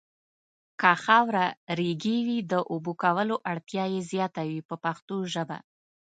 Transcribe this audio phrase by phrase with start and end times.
[0.81, 1.45] که خاوره
[1.77, 5.57] ریګي وي د اوبو کولو اړتیا یې زیاته وي په پښتو ژبه.